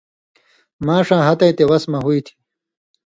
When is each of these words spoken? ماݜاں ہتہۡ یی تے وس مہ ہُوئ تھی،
ماݜاں 0.85 1.23
ہتہۡ 1.27 1.47
یی 1.49 1.55
تے 1.57 1.63
وس 1.69 1.83
مہ 1.91 1.99
ہُوئ 2.03 2.19
تھی، 2.25 2.33